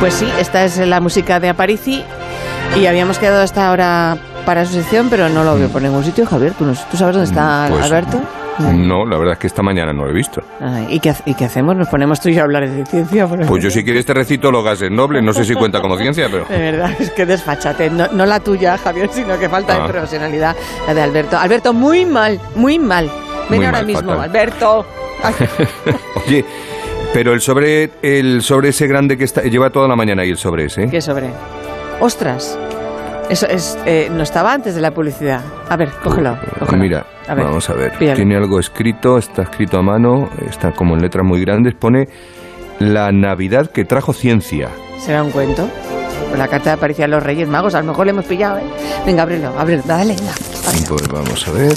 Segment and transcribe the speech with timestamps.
[0.00, 2.04] Pues sí, esta es la música de Aparici
[2.76, 6.26] y habíamos quedado hasta ahora para su sección, pero no lo veo por ningún sitio,
[6.26, 6.52] Javier.
[6.52, 8.20] ¿Tú, tú sabes dónde está Pues, Alberto?
[8.58, 10.40] No, la verdad es que esta mañana no lo he visto.
[10.60, 11.76] Ay, ¿y, qué, ¿Y qué hacemos?
[11.76, 13.26] ¿Nos ponemos tú y yo a hablar de ciencia?
[13.26, 15.96] por Pues yo si quieres te recito los gases nobles, no sé si cuenta como
[15.98, 16.44] ciencia, pero...
[16.46, 17.90] De verdad, es que desfachate.
[17.90, 19.82] No, no la tuya, Javier, sino que falta Ah.
[19.86, 20.56] de profesionalidad
[20.86, 21.36] la de Alberto.
[21.38, 23.10] Alberto, muy mal, muy mal.
[23.50, 24.20] Ven Muy ahora mal, mismo, fatal.
[24.22, 24.86] Alberto.
[26.26, 26.44] Oye,
[27.16, 30.36] pero el sobre, el sobre ese grande que está, lleva toda la mañana ahí el
[30.36, 30.82] sobre ese.
[30.82, 30.88] ¿eh?
[30.90, 31.30] ¿Qué sobre?
[31.98, 32.58] Ostras.
[33.30, 35.40] Eso es, eh, no estaba antes de la publicidad.
[35.70, 36.36] A ver, cógelo.
[36.58, 36.76] cógelo.
[36.76, 37.96] Mira, A ver, vamos a ver.
[37.96, 42.06] Tiene algo escrito, está escrito a mano, está como en letras muy grandes, pone
[42.80, 44.68] la Navidad que trajo ciencia.
[44.98, 45.70] ¿Será un cuento?
[46.28, 48.64] Pues la carta aparecía a los Reyes Magos, a lo mejor le hemos pillado, ¿eh?
[49.06, 50.34] Venga, ábrelo, ábrelo, dale, venga.
[50.86, 51.72] Pues vamos a ver.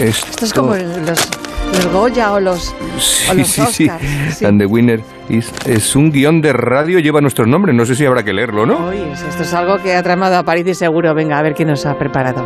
[0.00, 3.88] Esto, Esto es como los, los Goya o los, o Sí, los sí, sí.
[3.88, 4.44] Oscars, sí.
[4.44, 7.74] And the winner is- es un guion de radio, lleva nuestros nombres.
[7.74, 8.90] No sé si habrá que leerlo, ¿no?
[8.92, 11.14] Esto es algo que ha tramado a París y seguro.
[11.14, 12.44] Venga, a ver quién nos ha preparado.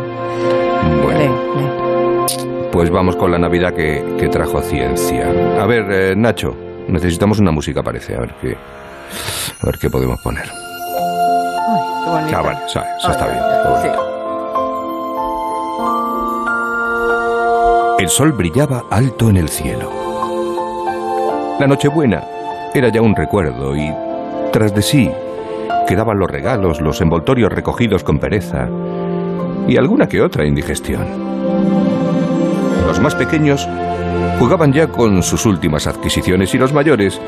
[1.03, 2.67] Bueno, lee.
[2.71, 5.27] pues vamos con la Navidad que, que trajo ciencia.
[5.59, 6.55] A ver, eh, Nacho,
[6.87, 8.15] necesitamos una música, parece.
[8.15, 8.55] A ver qué,
[9.61, 10.45] a ver qué podemos poner.
[10.45, 12.37] Uy, qué bonito.
[12.37, 13.31] Ah, vale, o sea, eso está Ay,
[13.89, 14.10] bien.
[18.01, 19.87] El sol brillaba alto en el cielo.
[21.59, 22.23] La Nochebuena
[22.73, 23.93] era ya un recuerdo y,
[24.51, 25.11] tras de sí,
[25.87, 28.67] quedaban los regalos, los envoltorios recogidos con pereza
[29.67, 31.05] y alguna que otra indigestión.
[32.87, 33.69] Los más pequeños
[34.39, 37.21] jugaban ya con sus últimas adquisiciones y los mayores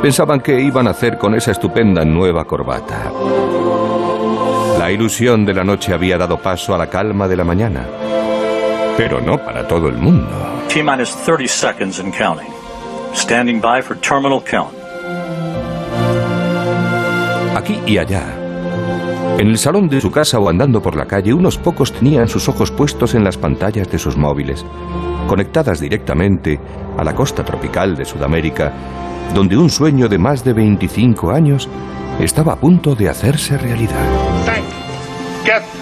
[0.00, 3.12] pensaban qué iban a hacer con esa estupenda nueva corbata.
[4.78, 7.86] La ilusión de la noche había dado paso a la calma de la mañana.
[8.96, 10.28] Pero no para todo el mundo.
[10.68, 12.48] T minus 30 seconds and counting.
[13.14, 14.74] Standing by for terminal count.
[17.54, 18.22] Aquí y allá.
[19.38, 22.48] En el salón de su casa o andando por la calle, unos pocos tenían sus
[22.48, 24.64] ojos puestos en las pantallas de sus móviles,
[25.28, 26.58] conectadas directamente
[26.96, 28.72] a la costa tropical de Sudamérica,
[29.34, 31.68] donde un sueño de más de 25 años
[32.18, 34.06] estaba a punto de hacerse realidad.
[34.46, 34.64] 4,
[35.44, 35.75] Que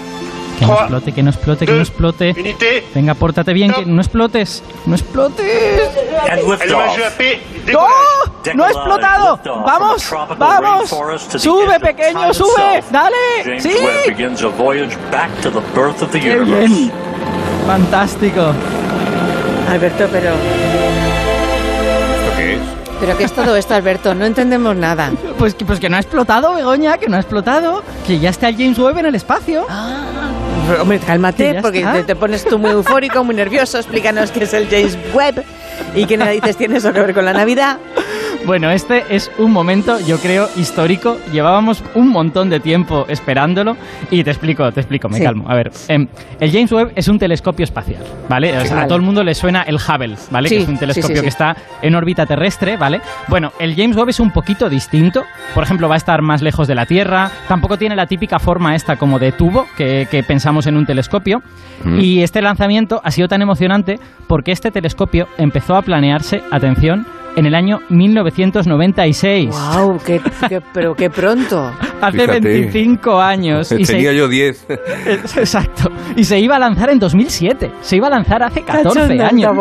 [0.67, 2.55] no explote, que no explote, que no explote.
[2.93, 4.63] Venga, pórtate bien, que no explotes.
[4.85, 5.81] No explotes.
[7.71, 7.87] ¡No!
[8.53, 9.39] ¡No ha explotado!
[9.65, 10.11] ¡Vamos!
[10.37, 10.89] ¡Vamos!
[11.37, 12.83] ¡Sube, pequeño, sube!
[12.91, 13.59] ¡Dale!
[13.59, 13.71] ¡Sí!
[16.19, 16.91] ¡Qué bien!
[17.65, 18.53] Fantástico.
[19.69, 20.29] Alberto, pero...
[20.29, 22.59] ¿Esto qué es?
[22.99, 24.15] ¿Pero qué es todo esto, Alberto?
[24.15, 25.11] No entendemos nada.
[25.37, 27.83] Pues que, pues que no ha explotado, Begoña, que no ha explotado.
[28.07, 29.65] Que ya está el James Webb en el espacio.
[29.67, 30.24] Pero,
[30.81, 33.77] Hombre, cálmate, porque te pones tú muy eufórico, muy nervioso.
[33.77, 35.43] Explícanos qué es el James Webb
[35.95, 37.77] y qué narices tiene eso que ver con la Navidad.
[38.45, 41.17] Bueno, este es un momento, yo creo, histórico.
[41.31, 43.75] Llevábamos un montón de tiempo esperándolo.
[44.11, 45.23] Y te explico, te explico, me Sí.
[45.23, 45.49] calmo.
[45.49, 46.07] A ver, em,
[46.39, 48.55] el James Webb es un telescopio espacial, ¿vale?
[48.55, 48.81] O sea, Vale.
[48.81, 50.49] a todo el mundo le suena el Hubble, ¿vale?
[50.49, 51.21] Sí, que es un telescopio sí, sí.
[51.23, 53.01] que está en órbita terrestre, ¿vale?
[53.29, 55.23] Bueno, el James Webb es un poquito distinto.
[55.55, 57.31] Por ejemplo, va a estar más lejos de la Tierra.
[57.47, 61.41] Tampoco tiene la típica forma esta como de tubo que, que pensamos en un telescopio.
[61.99, 67.05] Y este lanzamiento ha sido tan emocionante porque este telescopio empezó a planearse, atención,
[67.35, 69.49] en el año 1996.
[69.49, 69.99] ¡Wow!
[70.05, 71.71] Qué, qué- pero qué pronto!
[72.01, 72.39] Hace Fíjate.
[72.41, 73.71] 25 años.
[73.71, 74.65] Y Tenía se, yo 10.
[75.37, 75.89] Exacto.
[76.15, 77.71] Y se iba a lanzar en 2007.
[77.81, 79.51] Se iba a lanzar hace 14 Cachonda años.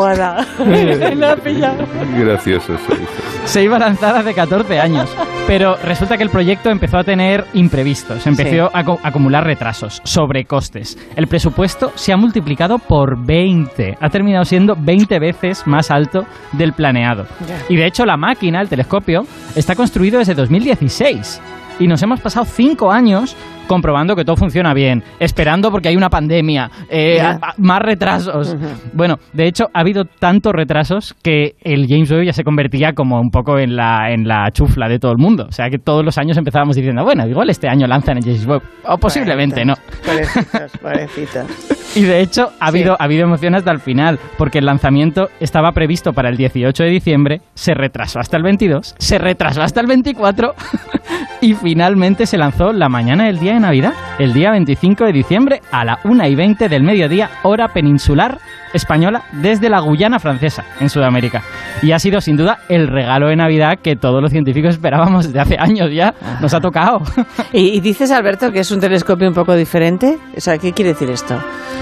[1.44, 1.86] pillado.
[2.18, 2.98] Gracioso soy.
[3.44, 5.08] Se iba a lanzar hace 14 años.
[5.46, 8.58] Pero resulta que el proyecto empezó a tener imprevistos, empezó Sí.
[8.58, 10.98] a acu- acumular retrasos, sobrecostes.
[11.16, 13.96] El presupuesto se ha multiplicado por 20.
[14.00, 17.26] Ha terminado siendo 20 veces más alto del planeado.
[17.46, 17.63] Ya.
[17.68, 21.40] Y de hecho la máquina, el telescopio, está construido desde 2016.
[21.80, 26.08] Y nos hemos pasado 5 años comprobando que todo funciona bien, esperando porque hay una
[26.10, 27.30] pandemia, eh, Ya.
[27.30, 28.56] a- a- más retrasos.
[28.92, 33.20] Bueno, de hecho, ha habido tantos retrasos que el James Webb ya se convertía como
[33.20, 35.46] un poco en la, en la chufla de todo el mundo.
[35.48, 38.46] O sea, que todos los años empezábamos diciendo, bueno, igual este año lanzan el James
[38.46, 38.62] Webb.
[38.86, 39.74] O posiblemente no.
[40.04, 41.96] Pobrecitos, pobrecitos.
[41.96, 42.78] Y de hecho, ha Sí.
[42.78, 46.82] habido, ha habido emoción hasta el final, porque el lanzamiento estaba previsto para el 18
[46.82, 50.54] de diciembre, se retrasó hasta el 22, se retrasó hasta el 24
[51.40, 55.62] y finalmente se lanzó la mañana del día de Navidad, el día 25 de diciembre
[55.70, 58.38] a la 1 y 20 del mediodía, hora peninsular
[58.72, 61.42] española, desde la Guyana francesa, en Sudamérica.
[61.82, 65.40] Y ha sido sin duda el regalo de Navidad que todos los científicos esperábamos desde
[65.40, 66.14] hace años ya.
[66.40, 67.00] Nos ha tocado.
[67.52, 70.18] ¿Y, y dices, Alberto, que es un telescopio un poco diferente?
[70.36, 71.38] O sea, ¿qué quiere decir esto?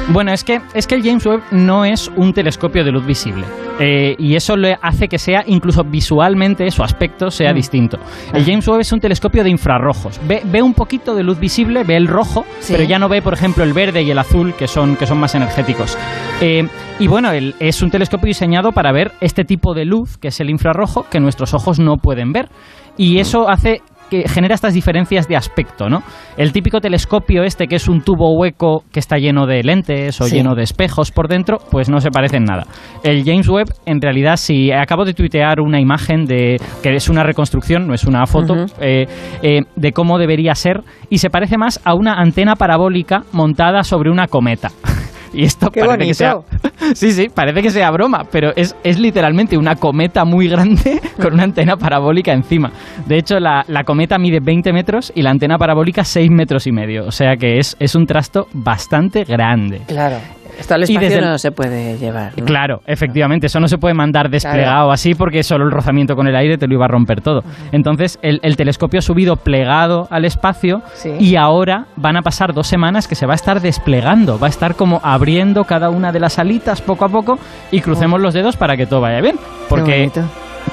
[0.09, 3.45] Bueno, es que, es que el James Webb no es un telescopio de luz visible.
[3.81, 7.57] Eh, y eso le hace que sea, incluso visualmente, su aspecto sea Mm.
[7.57, 7.99] distinto.
[8.33, 10.21] El James Webb es un telescopio de infrarrojos.
[10.27, 12.73] Ve, ve un poquito de luz visible, ve el rojo, Sí.
[12.77, 15.19] pero ya no ve, por ejemplo, el verde y el azul, que son, que son
[15.19, 15.97] más energéticos.
[16.41, 16.67] Eh,
[16.99, 20.41] y bueno, el- es un telescopio diseñado para ver este tipo de luz, que es
[20.41, 22.49] el infrarrojo, que nuestros ojos no pueden ver.
[22.97, 23.81] Y eso hace
[24.13, 26.03] que genera estas diferencias de aspecto, ¿no?
[26.37, 30.25] El típico telescopio este que es un tubo hueco que está lleno de lentes o
[30.27, 30.37] Sí.
[30.37, 32.65] lleno de espejos por dentro, pues no se parece en nada.
[33.03, 37.23] El James Webb, en realidad, si acabo de tuitear una imagen de que es una
[37.23, 39.07] reconstrucción, no es una foto, eh,
[39.43, 44.11] eh, de cómo debería ser y se parece más a una antena parabólica montada sobre
[44.11, 44.69] una cometa.
[45.43, 46.37] Y esto Qué parece que sea.
[46.95, 51.35] Sí, sí, parece que sea broma, pero es, es literalmente una cometa muy grande con
[51.35, 52.71] una antena parabólica encima.
[53.07, 56.73] De hecho, la, la cometa mide 20 metros y la antena parabólica 6 metros y
[56.73, 57.07] medio.
[57.07, 59.83] O sea que es, es un trasto bastante grande.
[59.87, 60.17] Claro.
[60.59, 62.33] Esto al Y espacio el- no se puede llevar.
[62.37, 62.45] ¿no?
[62.45, 66.37] Claro, efectivamente, eso no se puede mandar desplegado así porque solo el rozamiento con el
[66.37, 67.43] aire te lo iba a romper todo.
[67.73, 71.11] Entonces, el, el telescopio ha subido plegado al espacio Sí.
[71.19, 74.51] y ahora van a pasar dos semanas que se va a estar desplegando, va a
[74.51, 77.39] estar como abriendo cada una de las alitas poco a poco
[77.71, 79.37] y crucemos los dedos para que todo vaya bien.
[79.69, 80.11] Porque.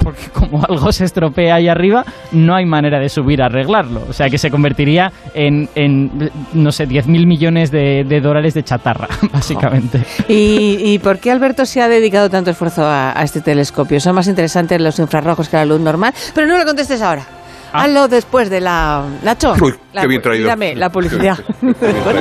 [0.04, 4.02] Porque como algo se estropea ahí arriba, no hay manera de subir a arreglarlo.
[4.10, 8.64] O sea que se convertiría en, en no sé, 10.000 millones de, de dólares de
[8.64, 10.04] chatarra, básicamente.
[10.28, 14.00] ¿Y, y por qué Alberto se ha dedicado tanto esfuerzo a, a este telescopio?
[14.00, 16.14] Son más interesantes los infrarrojos que la luz normal.
[16.34, 17.24] Pero no lo contestes ahora.
[17.72, 17.84] Ah.
[17.84, 19.04] Hazlo después de la...
[19.24, 19.54] Nacho.
[19.62, 20.48] Uy, la- qué bien traído.
[20.48, 21.38] Dame la publicidad.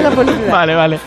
[0.03, 0.51] La publicidad.
[0.51, 0.99] Vale, vale.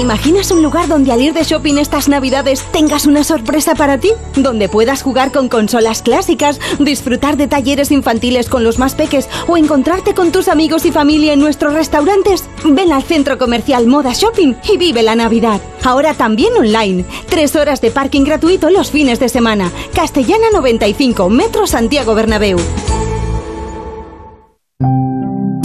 [0.00, 4.10] Imaginas un lugar donde al ir de shopping estas navidades tengas una sorpresa para ti?
[4.36, 9.56] Donde puedas jugar con consolas clásicas, disfrutar de talleres infantiles con los más peques o
[9.56, 12.44] encontrarte con tus amigos y familia en nuestros restaurantes.
[12.64, 15.60] Ven al centro comercial Moda Shopping y vive la Navidad.
[15.84, 17.04] Ahora también online.
[17.28, 19.70] Tres horas de parking gratuito los fines de semana.
[19.94, 22.58] Castellana 95, Metro Santiago Bernabéu.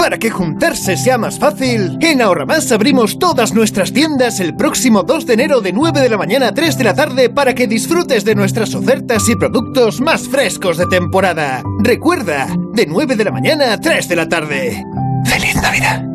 [0.06, 5.26] Para que juntarse sea más fácil, en Ahorramás abrimos todas nuestras tiendas el próximo 2
[5.26, 8.24] de enero de 9 de la mañana a 3 de la tarde para que disfrutes
[8.24, 11.64] de nuestras ofertas y productos más frescos de temporada.
[11.80, 14.86] Recuerda, de 9 de la mañana a 3 de la tarde.
[15.26, 16.15] ¡Feliz Navidad!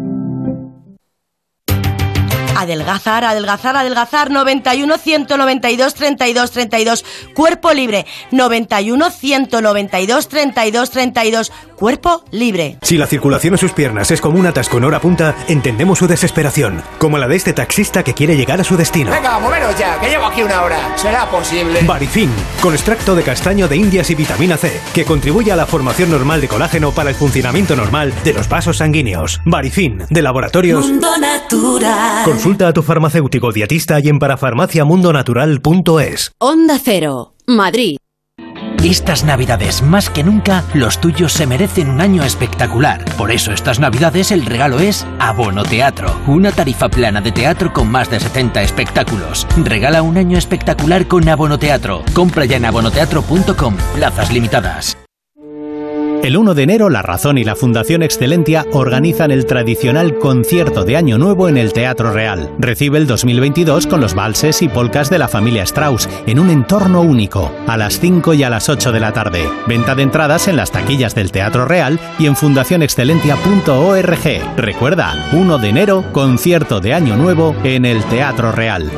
[2.61, 4.31] Adelgazar, adelgazar, adelgazar.
[4.31, 7.05] 91 192 32 32.
[7.35, 8.05] Cuerpo libre.
[8.33, 11.53] 91 192 32 32.
[11.75, 12.77] Cuerpo libre.
[12.83, 16.07] Si la circulación en sus piernas es como un atasco en hora punta, entendemos su
[16.07, 19.11] desesperación, como la de este taxista que quiere llegar a su destino.
[19.11, 20.99] Venga, moveros ya, que llevo aquí una hora.
[20.99, 21.81] ¿Será posible?
[21.85, 22.31] Barifin,
[22.61, 26.43] con extracto de castaño de indias y vitamina C, que contribuye a la formación normal
[26.43, 29.41] de colágeno para el funcionamiento normal de los vasos sanguíneos.
[29.47, 30.91] Barifin, de laboratorios.
[30.91, 32.25] natural.
[32.25, 36.33] Consulta a tu farmacéutico dietista y en parafarmaciamundonatural.es.
[36.39, 37.99] Onda Cero, Madrid.
[38.83, 43.05] Estas navidades, más que nunca, los tuyos se merecen un año espectacular.
[43.17, 47.91] Por eso estas navidades el regalo es Abono Teatro, una tarifa plana de teatro con
[47.91, 49.47] más de 70 espectáculos.
[49.63, 52.03] Regala un año espectacular con Abono Teatro.
[52.15, 54.97] Compra ya en abonoteatro.com, plazas limitadas.
[56.23, 60.99] El 1 de enero, La Razón y la Fundación Excelentia organizan el tradicional concierto de
[60.99, 62.51] Año Nuevo en el Teatro Real.
[62.59, 67.01] Recibe el 2022 con los valses y polcas de la familia Strauss en un entorno
[67.01, 69.49] único, a las 5 y a las 8 de la tarde.
[69.67, 74.57] Venta de entradas en las taquillas del Teatro Real y en fundacionexcelentia.org.
[74.59, 78.91] Recuerda, 1 de enero, concierto de Año Nuevo en el Teatro Real.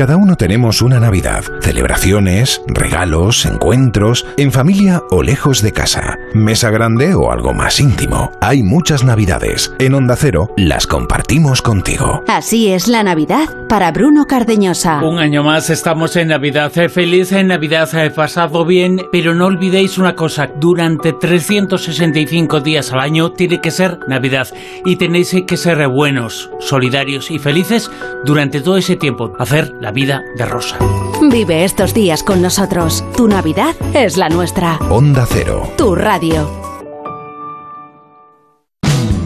[0.00, 6.70] Cada uno tenemos una Navidad, celebraciones, regalos, encuentros, en familia o lejos de casa, mesa
[6.70, 8.32] grande o algo más íntimo.
[8.40, 9.70] Hay muchas Navidades.
[9.78, 12.22] En Onda Cero las compartimos contigo.
[12.28, 15.04] Así es la Navidad para Bruno Cardeñosa.
[15.04, 16.72] Un año más estamos en Navidad.
[16.78, 22.90] Eh, Feliz en Navidad, he pasado bien, pero no olvidéis una cosa, durante 365 días
[22.90, 24.48] al año tiene que ser Navidad
[24.86, 27.90] y tenéis que ser buenos, solidarios y felices
[28.24, 29.34] durante todo ese tiempo.
[29.38, 30.78] Hacer la vida de rosa.
[31.30, 33.04] Vive estos días con nosotros.
[33.16, 34.78] Tu Navidad es la nuestra.
[34.90, 35.70] Onda Cero.
[35.76, 36.69] Tu radio.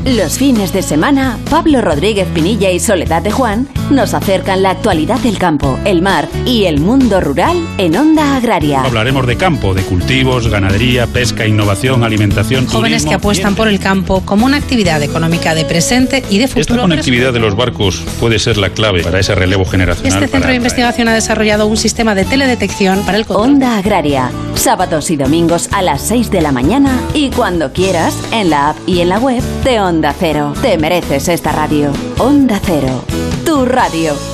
[0.06, 5.18] Los fines de semana, Pablo Rodríguez Pinilla y Soledad de Juan nos acercan la actualidad
[5.20, 8.82] del campo, el mar y el mundo rural en Onda Agraria.
[8.82, 13.10] Hablaremos de campo, de cultivos, ganadería, pesca, innovación, alimentación, Jóvenes turismo.
[13.10, 16.82] que apuestan por el campo como una actividad económica de presente y de Esta futuro.
[16.82, 20.22] conectividad de los barcos puede ser la clave para ese relevo generacional.
[20.22, 23.52] Este centro de investigación ha desarrollado un sistema de teledetección para el control.
[23.52, 28.50] Onda Agraria, sábados y domingos a las 6 de la mañana y cuando quieras en
[28.50, 30.52] la app y en la web de Onda Onda Cero.
[30.60, 31.92] Te mereces esta radio.
[32.18, 33.04] Onda Cero.
[33.44, 34.33] Tu radio.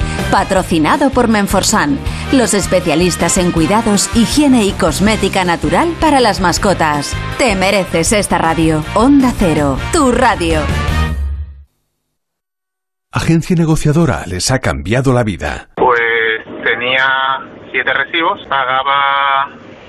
[0.31, 1.99] Patrocinado por Menforsan,
[2.31, 7.15] los especialistas en cuidados, higiene y cosmética natural para las mascotas.
[7.37, 8.83] Te mereces esta radio.
[8.95, 10.61] Onda Cero, tu radio.
[13.11, 15.69] Agencia negociadora les ha cambiado la vida.
[15.75, 16.01] Pues
[16.63, 17.05] tenía
[17.71, 19.49] siete recibos, pagaba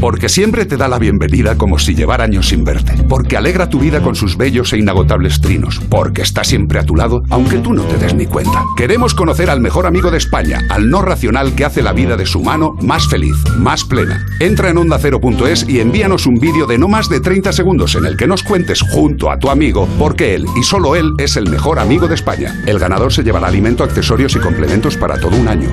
[0.00, 2.92] Porque siempre te da la bienvenida como si llevara años sin verte.
[3.08, 5.80] Porque alegra tu vida con sus bellos e inagotables trinos.
[5.88, 8.62] Porque está siempre a tu lado, aunque tú no te des ni cuenta.
[8.76, 12.26] Queremos conocer al mejor amigo de España, al no racional que hace la vida de
[12.26, 14.24] su mano más feliz, más plena.
[14.38, 18.16] Entra en ondacero.es y envíanos un vídeo de no más de 30 segundos en el
[18.16, 21.48] que nos cuentes junto a tu amigo por qué él y solo él es el
[21.50, 22.54] mejor amigo de España.
[22.66, 25.68] El ganador se llevará alimento, accesorios y complementos para todo un año.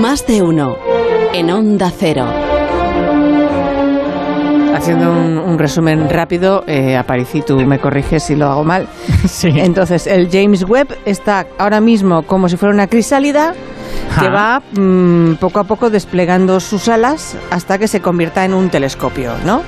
[0.00, 0.76] Más de uno.
[1.32, 2.26] En Onda Cero.
[4.74, 8.88] Haciendo un, un resumen rápido, eh, Aparici, tú me corriges si lo hago mal.
[9.28, 9.48] Sí.
[9.54, 13.54] Entonces, el James Webb está ahora mismo como si fuera una crisálida
[14.18, 18.68] que va mm, poco a poco desplegando sus alas hasta que se convierta en un
[18.68, 19.62] telescopio, ¿no?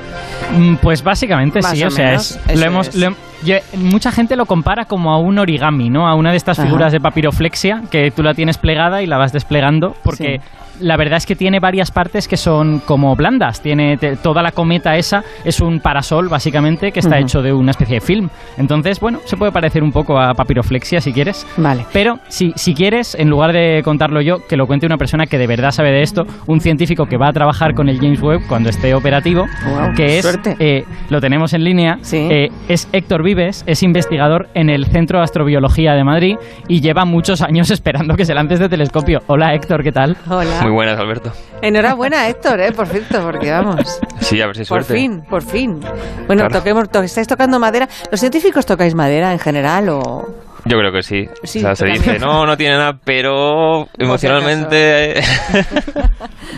[0.56, 2.94] Mm, Pues básicamente Más sí, o o, sea, menos, es, lo hemos, es.
[2.96, 3.14] lo hem-
[3.44, 6.08] yo- mucha gente lo compara como a un origami, ¿no?
[6.08, 6.66] A una de estas Ajá.
[6.68, 10.40] figuras de papiroflexia que tú la tienes plegada y la vas desplegando porque
[10.80, 13.60] la verdad es que tiene varias partes que son como blandas.
[13.60, 17.70] Tiene te- toda la cometa esa es un parasol básicamente que está hecho de una
[17.70, 18.28] especie de film.
[18.58, 21.46] Entonces, bueno, se puede parecer un poco a papiroflexia si quieres.
[21.56, 21.84] Vale.
[21.92, 25.38] Pero si, si quieres, en lugar de contarlo yo, que lo cuente una persona que
[25.38, 28.46] de verdad sabe de esto, un científico que va a trabajar con el James Webb
[28.48, 31.98] cuando esté operativo, Guau, que es, eh, lo tenemos en línea,
[32.30, 36.36] eh, es Héctor Vives, es investigador en el Centro de Astrobiología de Madrid
[36.68, 39.22] y lleva muchos años esperando que se lance este telescopio.
[39.26, 40.16] Hola Héctor, ¿qué tal?
[40.28, 40.63] Hola.
[40.64, 41.30] Muy buenas, Alberto.
[41.61, 42.73] Enhorabuena, Héctor, ¿eh?
[42.73, 44.00] por cierto, porque vamos.
[44.21, 44.94] Sí, a ver si Por suerte.
[44.94, 45.78] fin, por fin.
[46.26, 46.59] Bueno, Claro.
[46.59, 47.87] toquemos, to- ¿estáis tocando madera?
[48.11, 50.26] ¿Los científicos tocáis madera en general o...?
[50.64, 51.28] Yo creo que sí.
[51.42, 55.21] Sí, o sea, se dice, no, no tiene nada, pero si emocionalmente...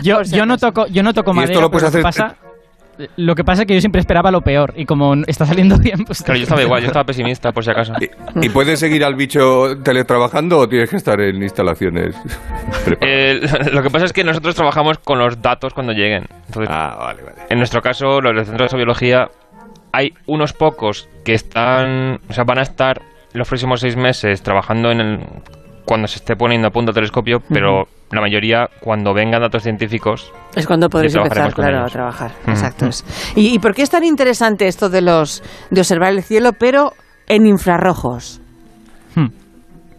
[0.01, 2.35] Yo, yo no toco, yo no toco Y esto madera, lo puedes hacer- pasa...
[3.15, 6.03] Lo que pasa es que yo siempre esperaba lo peor y como está saliendo bien,
[6.05, 6.23] pues...
[6.23, 7.93] Claro, yo estaba igual, yo estaba pesimista, por si acaso.
[8.41, 12.15] ¿Y puedes seguir al bicho teletrabajando o tienes que estar en instalaciones?
[13.01, 13.41] Eh,
[13.73, 16.25] lo que pasa es que nosotros trabajamos con los datos cuando lleguen.
[16.47, 17.13] Entonces, Ah,
[17.49, 19.29] En nuestro caso, los del Centro de Astrobiología,
[19.91, 23.01] hay unos pocos que están, o sea, van a estar
[23.33, 25.19] los próximos seis meses trabajando en el
[25.87, 30.33] cuando se esté poniendo a punto el telescopio, pero la mayoría cuando vengan datos científicos
[30.53, 31.93] Es cuando podréis empezar, claro, a ellos.
[31.93, 32.31] trabajar.
[32.45, 32.49] Mm.
[32.49, 32.87] Exacto.
[32.87, 33.33] es.
[33.37, 35.41] ¿Y, y por qué es tan interesante esto de los
[35.71, 36.91] de observar el cielo, pero
[37.27, 38.41] en infrarrojos?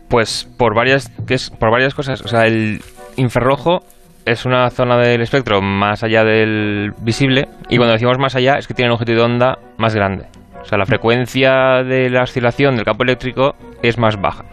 [0.09, 2.23] Pues por varias, que es, por varias cosas.
[2.23, 2.81] O sea, el
[3.17, 3.81] infrarrojo
[4.25, 7.47] es una zona del espectro más allá del visible.
[7.69, 10.27] Y cuando decimos más allá es que tiene una longitud de onda más grande.
[10.63, 14.45] O sea, la frecuencia de la oscilación del campo eléctrico es más baja.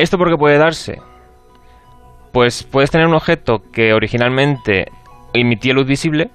[0.00, 0.98] ¿Esto por qué puede darse?
[2.32, 4.86] Pues puedes tener un objeto que originalmente
[5.34, 6.30] emitía luz visible,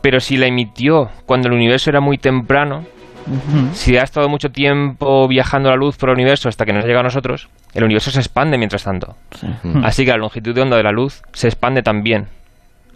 [0.00, 2.84] pero si la emitió cuando el universo era muy temprano,
[3.72, 7.00] si ha estado mucho tiempo viajando la luz por el universo hasta que nos llega
[7.00, 9.16] a nosotros, el universo se expande mientras tanto.
[9.82, 12.28] Así que la longitud de onda de la luz se expande también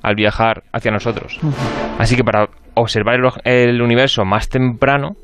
[0.03, 1.41] al viajar hacia nosotros.
[1.99, 5.17] Así que para observar el, el universo más temprano,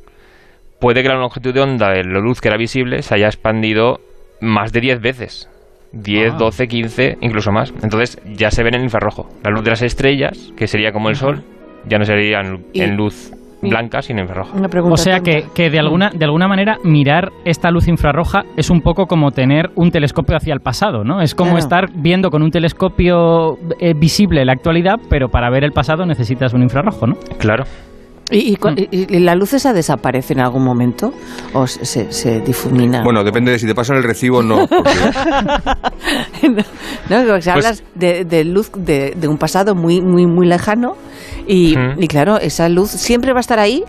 [0.80, 4.00] puede que la longitud de onda de la luz que era visible se haya expandido
[4.40, 5.48] más de 10 veces.
[5.92, 6.36] 10, Ah.
[6.38, 7.72] 12, 15, incluso más.
[7.82, 9.28] Entonces ya se ven en infrarrojo.
[9.42, 11.42] La luz de las estrellas, que sería como el Sol,
[11.88, 12.40] ya no sería
[12.74, 14.54] en, luz blanca sin infrarroja.
[14.56, 18.44] Una pregunta O sea que, que de, alguna, de alguna manera mirar esta luz infrarroja
[18.56, 21.22] es un poco como tener un telescopio hacia el pasado, ¿no?
[21.22, 21.58] Es como Claro.
[21.64, 26.52] estar viendo con un telescopio eh, visible la actualidad, pero para ver el pasado necesitas
[26.52, 27.14] un infrarrojo, ¿no?
[27.38, 27.64] Claro.
[28.30, 31.14] ¿Y, y cu- y- la luz esa desaparece en algún momento?
[31.52, 33.02] ¿O se, se- difumina?
[33.04, 34.66] Bueno, depende de si te pasan el recibo o no.
[34.66, 34.90] porque-
[36.48, 40.46] no, porque si Pues- hablas de, de luz de, de un pasado muy, muy, muy
[40.46, 40.96] lejano
[41.46, 41.76] y,
[42.08, 43.84] claro, esa luz siempre va a estar ahí.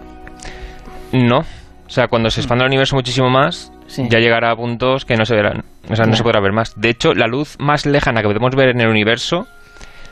[1.11, 1.39] No.
[1.39, 4.03] O sea, cuando se expanda el universo muchísimo más, Sí.
[4.09, 5.63] ya llegará a puntos que no se verán.
[5.89, 6.73] O sea, no se podrá ver más.
[6.75, 9.47] De hecho, la luz más lejana que podemos ver en el universo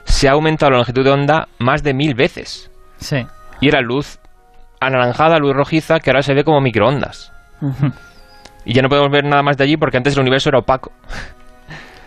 [0.06, 2.72] se ha aumentado la longitud de onda más de mil veces.
[2.98, 3.18] Sí.
[3.62, 4.20] Y era luz
[4.80, 7.32] anaranjada, luz rojiza, que ahora se ve como microondas.
[8.66, 10.92] Y ya no podemos ver nada más de allí porque antes el universo era opaco.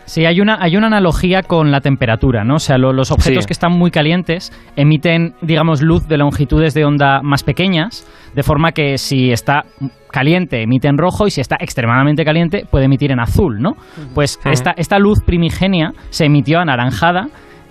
[0.05, 2.55] Sí, hay una, hay una analogía con la temperatura, ¿no?
[2.55, 3.49] O sea, lo- los objetos Sí.
[3.49, 8.73] que están muy calientes emiten, digamos, luz de longitudes de onda más pequeñas, de forma
[8.73, 9.65] que si está
[10.11, 13.77] caliente emite en rojo y si está extremadamente caliente puede emitir en azul, ¿no?
[14.15, 17.29] Pues esta, esta luz primigenia se emitió anaranjada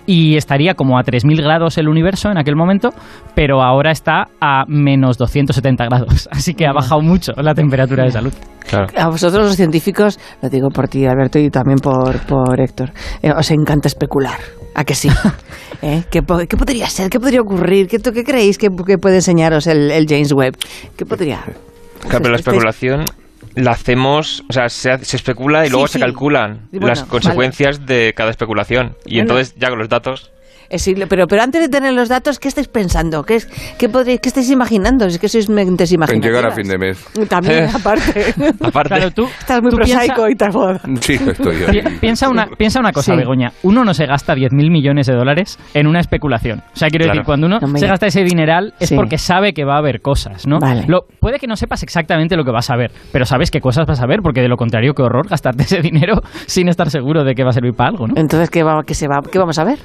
[0.08, 2.90] y estaría como a 3.000 grados el universo en aquel momento,
[3.34, 6.28] pero ahora está a menos 270 grados.
[6.32, 8.34] Así que ha bajado mucho la temperatura de esa luz.
[8.96, 12.90] A vosotros los científicos, lo digo por ti, Alberto, y también por, por Héctor,
[13.22, 14.38] eh, os encanta especular.
[14.74, 15.10] ¿A que sí?
[15.82, 16.04] ¿Eh?
[16.10, 17.10] ¿Qué, po- qué podría ser?
[17.10, 17.86] ¿Qué podría ocurrir?
[17.86, 20.54] ¿Qué, ¿Qué creéis que, que puede enseñaros el, el James Webb?
[20.96, 21.40] ¿Qué podría...?
[21.42, 23.04] Claro, pero la Estáis- especulación
[23.58, 25.94] la hacemos, o sea, se, especula y luego sí.
[25.94, 28.96] se calculan bueno, las consecuencias de cada especulación.
[29.04, 29.22] Y Bueno.
[29.22, 30.30] entonces, ya con los datos,
[31.08, 33.22] Pero, pero antes de tener los datos, ¿qué estáis pensando?
[33.22, 33.46] ¿Qué, es,
[33.78, 35.06] qué, podréis, qué estáis imaginando?
[35.06, 36.36] Es que sois mentes En imaginativas.
[36.36, 37.04] llegar a fin de mes.
[37.28, 38.34] También, aparte.
[38.62, 40.52] aparte, Claro, tú, Estás muy tú piensa- prosaico y tal.
[41.00, 41.82] Sí, estoy ahí.
[41.82, 43.18] Pi- Piensa una, piensa una cosa, Sí.
[43.18, 43.52] Begoña.
[43.62, 46.60] Uno no se gasta 10.000 millones de dólares en una especulación.
[46.72, 47.18] O sea, quiero Claro.
[47.20, 48.94] decir, cuando uno No se gasta ese dineral es Sí.
[48.96, 50.58] porque sabe que va a haber cosas, ¿no?
[50.58, 50.84] Vale.
[50.86, 53.86] Lo, puede que no sepas exactamente lo que vas a ver, pero sabes qué cosas
[53.86, 57.24] vas a ver, porque de lo contrario, qué horror gastarte ese dinero sin estar seguro
[57.24, 58.14] de que va a servir para algo, ¿no?
[58.16, 59.78] Entonces, ¿qué, va, qué, se va, ¿qué vamos a ver?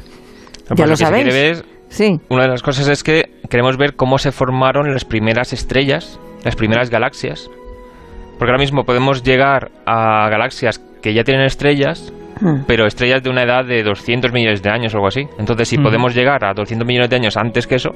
[0.76, 1.34] Ya lo que sabéis.
[1.34, 2.20] ver, Sí.
[2.30, 6.56] una de las cosas es que queremos ver cómo se formaron las primeras estrellas, las
[6.56, 7.50] primeras galaxias.
[8.40, 12.64] Porque ahora mismo podemos llegar a galaxias que ya tienen estrellas, Hmm.
[12.66, 15.22] pero estrellas de una edad de 200 millones de años o algo así.
[15.38, 15.84] Entonces, si Mm.
[15.84, 17.92] podemos llegar a 200 millones de años antes que eso,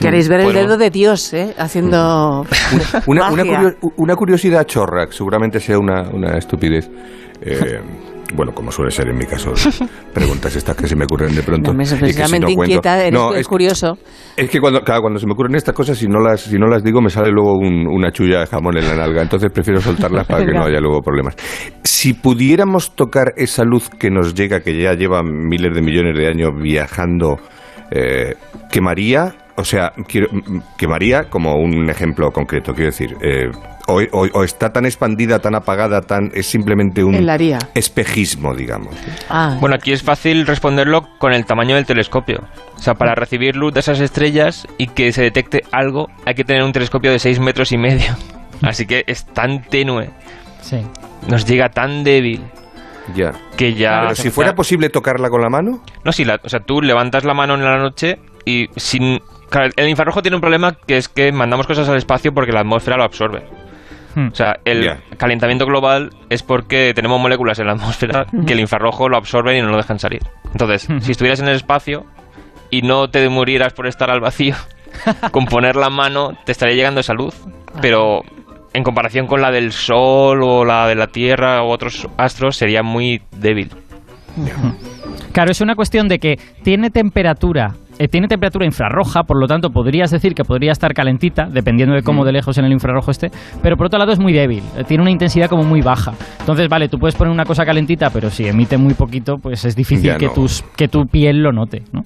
[0.00, 1.54] Queréis ver el dedo de Dios, ¿eh?
[1.58, 2.44] Haciendo
[3.96, 6.88] Una, curiosidad chorra, que seguramente sea una, una estupidez.
[7.40, 7.80] Eh,
[8.34, 9.52] bueno, como suele ser en mi caso,
[10.14, 11.72] preguntas estas que se me ocurren de pronto.
[11.72, 13.96] No, me y que si no inquieta, No, es es, curioso.
[14.36, 16.66] es que cuando, claro, cuando se me ocurren estas cosas, si no las, si no
[16.66, 19.22] las digo, me sale luego un- una chulla de jamón en la nalga.
[19.22, 21.34] Entonces prefiero soltarlas para que no haya luego problemas.
[21.84, 26.28] Si pudiéramos tocar esa luz que nos llega, que ya lleva miles de millones de
[26.28, 27.36] años viajando,
[27.90, 28.34] eh,
[28.70, 33.50] quemaría, o sea, quiero, mm, quemaría como un ejemplo concreto, quiero decir, eh,
[33.88, 37.14] o, o- o está tan expandida, tan apagada, tan es simplemente un
[37.74, 38.94] espejismo, digamos.
[39.28, 42.44] Ah, Bueno, aquí es fácil responderlo con el tamaño del telescopio.
[42.76, 46.44] O sea, para recibir luz de esas estrellas y que se detecte algo, hay que
[46.44, 48.14] tener un telescopio de 6 metros y medio.
[48.62, 50.10] Así que es tan tenue,
[50.62, 50.78] Sí.
[51.28, 52.42] nos llega tan débil,
[53.14, 53.32] Ya.
[53.56, 54.00] que ya...
[54.02, 57.24] Pero si fuera posible tocarla con la mano, No, sí, la- o sea, tú levantas
[57.24, 59.20] la mano en la noche y sin...
[59.50, 62.60] claro, el infrarrojo tiene un problema que es que mandamos cosas al espacio porque la
[62.60, 63.44] atmósfera lo absorbe.
[64.14, 64.28] Hmm.
[64.32, 69.08] O sea, el calentamiento global es porque tenemos moléculas en la atmósfera que el infrarrojo
[69.08, 70.22] lo absorben y no lo dejan salir.
[70.52, 72.06] Entonces, si estuvieras en el espacio
[72.70, 74.54] y no te murieras por estar al vacío,
[75.30, 77.34] con poner la mano te estaría llegando esa luz.
[77.82, 78.22] Pero
[78.72, 82.82] en comparación con la del Sol o la de la Tierra u otros astros, sería
[82.82, 83.70] muy débil.
[85.32, 89.70] Claro, es una cuestión de que tiene temperatura, eh, tiene temperatura infrarroja, por lo tanto
[89.70, 93.30] podrías decir que podría estar calentita, dependiendo de cómo de lejos en el infrarrojo esté,
[93.62, 96.12] pero por otro lado es muy débil, eh, tiene una intensidad como muy baja.
[96.40, 99.74] Entonces, vale, tú puedes poner una cosa calentita, pero si emite muy poquito, pues es
[99.76, 102.02] difícil que, tus, que tu piel lo note, ¿no?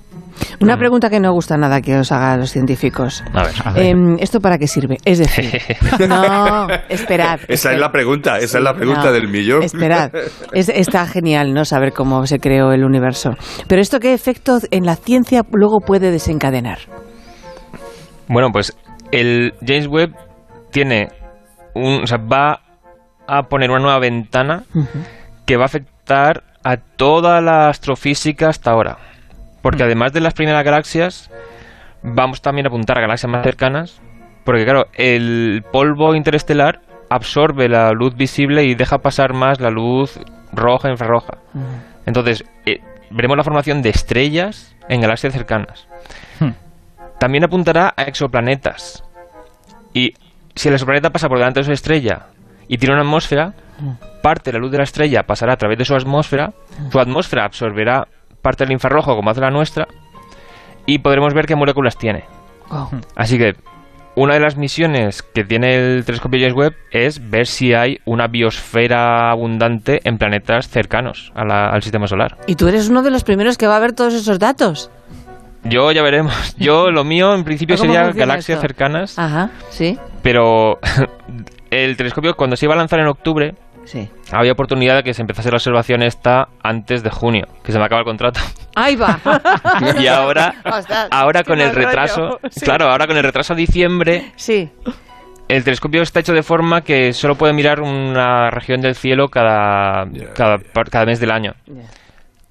[0.60, 3.22] una pregunta que no gusta nada que os hagan los científicos.
[3.34, 3.52] A ver.
[3.64, 3.86] A ver.
[3.86, 4.96] Em, ¿Esto para qué sirve?
[5.04, 5.60] Es decir,
[6.08, 7.40] no, esperad.
[7.48, 9.62] esa es la pregunta, esa es la pregunta No, del millón.
[9.62, 10.10] Esperad,
[10.52, 11.64] Es- está genial, ¿no?
[11.64, 13.30] Saber cómo se creó el universo.
[13.68, 16.78] Pero esto qué efecto en la ciencia luego puede desencadenar.
[18.28, 18.76] Bueno, pues
[19.10, 20.14] el James Webb
[20.70, 21.10] tiene
[21.74, 22.62] un, o sea, va
[23.26, 24.64] a poner una nueva ventana
[25.46, 28.98] que va a afectar a toda la astrofísica hasta ahora.
[29.62, 31.30] Porque además de las primeras galaxias,
[32.02, 34.00] vamos también a apuntar a galaxias más cercanas.
[34.44, 40.18] Porque claro, el polvo interestelar absorbe la luz visible y deja pasar más la luz
[40.52, 41.38] roja e infrarroja.
[42.06, 45.86] Entonces, eh, veremos la formación de estrellas en galaxias cercanas.
[46.40, 46.50] Hmm.
[47.18, 49.04] También apuntará a exoplanetas.
[49.94, 50.14] Y
[50.54, 52.26] si el exoplaneta pasa por delante de su estrella
[52.68, 53.54] y tiene una atmósfera,
[54.22, 56.52] parte de la luz de la estrella pasará a través de su atmósfera,
[56.90, 58.08] su atmósfera absorberá
[58.42, 59.86] parte del infrarrojo como hace la nuestra
[60.86, 62.24] y podremos ver qué moléculas tiene.
[63.14, 63.54] Así que
[64.16, 68.26] una de las misiones que tiene el telescopio James Webb es ver si hay una
[68.26, 72.36] biosfera abundante en planetas cercanos a la- al sistema solar.
[72.46, 74.90] Y tú eres uno de los primeros que va a ver todos esos datos.
[75.64, 76.34] Yo ya veremos.
[76.58, 78.60] Yo lo mío en principio ¿Cómo sería galaxias esto?
[78.62, 79.98] cercanas, Ajá, sí.
[80.22, 80.78] pero
[81.70, 83.54] el telescopio cuando se iba a lanzar en octubre
[83.90, 84.08] Sí.
[84.30, 87.84] había oportunidad de que se empezase la observación esta antes de junio, que se me
[87.84, 88.38] acaba el contrato.
[88.76, 89.18] Ahí va.
[90.00, 90.54] y ahora,
[91.10, 92.60] ahora con el retraso, Sí.
[92.60, 94.70] claro, ahora con el retraso a diciembre, Sí.
[95.48, 100.06] el telescopio está hecho de forma que solo puede mirar una región del cielo cada,
[100.36, 101.54] cada, cada mes del año.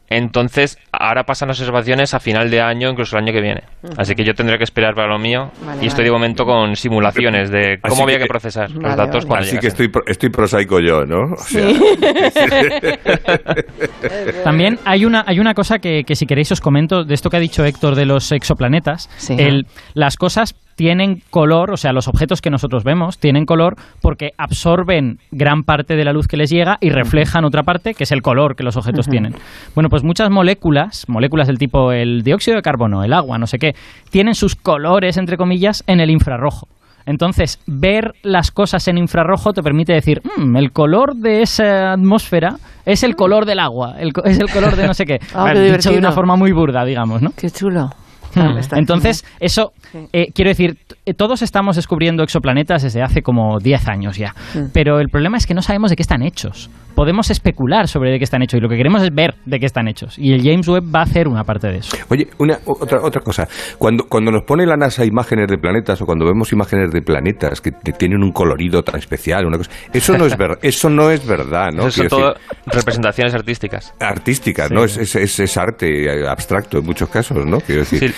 [0.10, 3.64] Entonces, ahora pasan las observaciones a final de año, incluso el año que viene.
[3.98, 5.52] Así que yo tendré que esperar para lo mío.
[5.66, 8.96] Vale, y estoy de momento con simulaciones de cómo Así había que- que procesar los
[8.96, 9.48] datos vale.
[9.48, 11.34] Así que estoy, estoy prosaico yo, ¿no?
[11.34, 11.68] O sea,
[14.44, 17.38] También hay una, hay una cosa que, que si queréis os comento de esto que
[17.38, 19.10] ha dicho Héctor de los exoplanetas.
[19.18, 19.36] Sí.
[19.38, 24.32] El- las cosas tienen color, o sea, los objetos que nosotros vemos tienen color porque
[24.38, 28.14] absorben gran parte de la luz que les llega y reflejan otra parte, que es
[28.14, 29.36] el color que los objetos tienen.
[29.76, 33.60] Bueno, pues muchas moléculas, moléculas del tipo el dióxido de carbono, el agua, no sé
[33.60, 33.76] qué,
[34.10, 36.70] tienen sus colores, entre comillas, en el infrarrojo.
[37.06, 42.56] Entonces, ver las cosas en infrarrojo te permite decir, "Mm, el color de esa atmósfera
[42.86, 45.20] es el color del agua, el co- es el color de no sé qué.
[45.36, 47.32] Ah, qué Dicho de una forma muy burda, digamos, ¿no?
[47.36, 47.90] Qué chulo.
[48.36, 48.58] Mm.
[48.58, 49.72] está Entonces, eso,
[50.14, 54.70] eh, quiero decir, eh, todos estamos descubriendo exoplanetas desde hace como 10 años ya, Mm.
[54.74, 56.70] pero el problema es que no sabemos de qué están hechos.
[56.96, 59.66] Podemos especular sobre de qué están hechos y lo que queremos es ver de qué
[59.66, 60.20] están hechos.
[60.20, 61.96] Y el James Webb va a hacer una parte de eso.
[62.10, 63.48] Oye, una, otra, otra cosa.
[63.78, 67.62] Cuando, cuando nos pone la NASA imágenes de planetas o cuando vemos imágenes de planetas
[67.62, 71.10] que, que tienen un colorido tan especial, una cosa, eso no es, ver, eso no
[71.10, 71.88] es verdad, ¿no?
[71.88, 73.94] Eso son todo decir, representaciones artísticas.
[74.00, 74.84] artísticas, ¿no?
[74.84, 77.60] Es, es, es- es arte abstracto en muchos casos, ¿no?
[77.62, 78.00] Quiero decir.
[78.00, 78.16] Sí,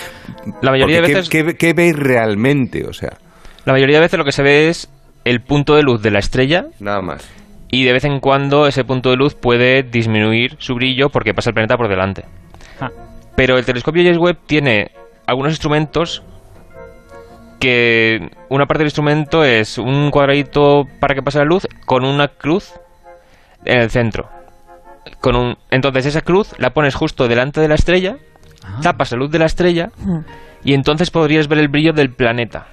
[0.62, 1.30] la mayoría de veces...
[1.30, 2.86] ¿qué, qué, qué veis realmente?
[2.86, 3.18] O sea,
[3.66, 4.90] La mayoría de veces lo que se ve es
[5.24, 7.30] el punto de luz de la estrella nada más.
[7.70, 11.52] y de vez en cuando ese punto de luz puede disminuir su brillo porque pasa
[11.52, 12.26] el planeta por delante.
[12.80, 12.90] Ah.
[13.36, 14.92] Pero el telescopio James Webb tiene
[15.28, 16.24] algunos instrumentos
[17.60, 22.28] que una parte del instrumento es un cuadradito para que pase la luz con una
[22.28, 22.74] cruz
[23.64, 24.28] en el centro.
[25.20, 28.18] Con un, entonces esa cruz la pones justo delante de la estrella,
[28.82, 29.89] tapas la luz de la estrella
[30.63, 32.67] y entonces podrías ver el brillo del planeta.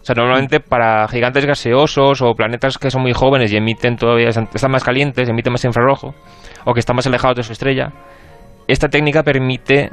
[0.00, 4.28] O sea, normalmente para gigantes gaseosos o planetas que son muy jóvenes y emiten todavía,
[4.30, 6.12] están más calientes, emiten más infrarrojo,
[6.64, 7.92] o que están más alejados de su estrella,
[8.66, 9.90] esta técnica permite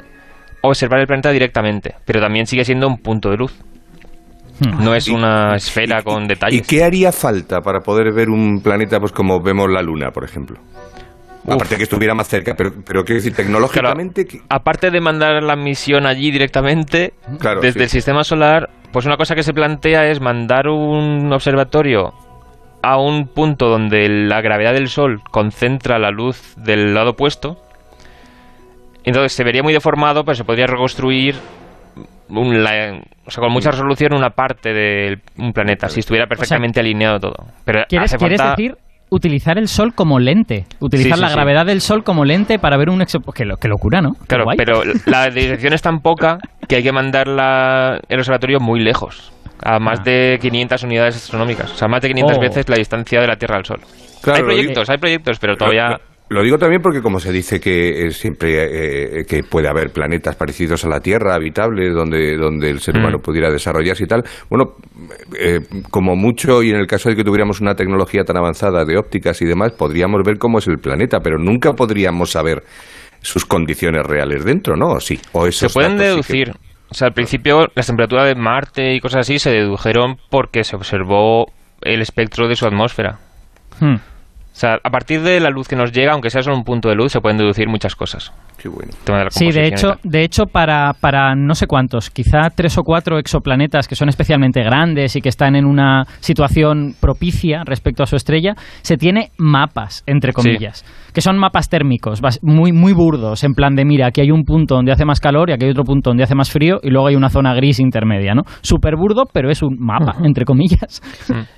[0.62, 3.56] observar el planeta directamente, pero también sigue siendo un punto de luz.
[4.82, 6.66] No es una esfera con ¿Y detalles.
[6.66, 10.60] qué haría falta para poder ver un planeta pues como vemos la Luna, por ejemplo?
[11.48, 14.26] Aparte que estuviera más cerca, pero, pero quiero decir, tecnológicamente...
[14.26, 17.84] ¿qué- Aparte de mandar la misión allí directamente, Claro, desde sí.
[17.84, 22.12] el sistema solar, pues una cosa que se plantea es mandar un observatorio
[22.82, 27.56] a un punto donde la gravedad del Sol concentra la luz del lado opuesto.
[29.04, 31.36] Entonces se vería muy deformado, pero se podría reconstruir
[32.28, 36.80] un- la- o sea, con mucha resolución una parte de un planeta, si estuviera perfectamente
[36.80, 37.46] alineado todo.
[37.64, 38.56] Pero ¿Quieres, hace quieres falta...
[38.56, 38.76] decir
[39.10, 40.66] utilizar el Sol como lente?
[40.80, 41.34] Utilizar Sí, sí, la sí.
[41.34, 43.20] gravedad del Sol como lente para ver un exo...
[43.34, 44.14] Qué, lo- qué locura, ¿no?
[44.26, 48.80] Claro, pero la dirección es tan poca que hay que mandar la- el observatorio muy
[48.80, 52.40] lejos, a más de 500 unidades astronómicas, o sea, más de 500 Oh.
[52.40, 53.80] veces la distancia de la Tierra al Sol.
[54.22, 55.98] Claro, hay proyectos, hay proyectos, pero todavía...
[56.30, 60.36] Lo, digo también porque como se dice que eh, siempre eh, que puede haber planetas
[60.36, 62.98] parecidos a la Tierra, habitables, donde, donde el ser Mm.
[63.00, 64.76] humano pudiera desarrollarse y tal, bueno,
[65.38, 65.58] eh,
[65.90, 69.42] como mucho, y en el caso de que tuviéramos una tecnología tan avanzada de ópticas
[69.42, 72.62] y demás, podríamos ver cómo es el planeta, pero nunca podríamos saber
[73.20, 74.92] sus condiciones reales dentro, ¿no?
[74.92, 75.18] ¿O sí?
[75.32, 76.56] ¿O Se pueden datos sí que- deducir.
[76.90, 80.74] O sea, al principio las temperaturas de Marte y cosas así se dedujeron porque se
[80.76, 81.46] observó
[81.82, 83.18] el espectro de su atmósfera.
[83.80, 83.96] Hmm.
[84.52, 86.88] O sea, a partir de la luz que nos llega, aunque sea solo un punto
[86.88, 88.32] de luz, se pueden deducir muchas cosas.
[88.60, 88.92] Qué bueno.
[89.30, 93.88] Sí, de hecho, de hecho para, para no sé cuántos, quizá tres o cuatro exoplanetas
[93.88, 98.54] que son especialmente grandes y que están en una situación propicia respecto a su estrella,
[98.82, 103.84] se tiene mapas, entre comillas, que son mapas térmicos, muy, muy burdos, en plan de,
[103.86, 106.24] mira, aquí hay un punto donde hace más calor y aquí hay otro punto donde
[106.24, 108.42] hace más frío y luego hay una zona gris intermedia, ¿no?
[108.60, 111.00] Súper burdo, pero es un mapa, entre comillas.